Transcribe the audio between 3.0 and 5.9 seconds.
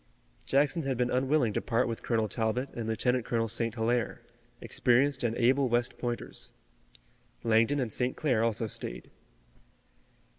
Colonel St. Hilaire, experienced and able